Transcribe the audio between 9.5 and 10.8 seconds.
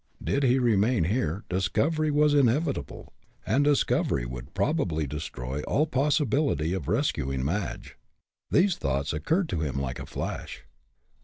him like a flash.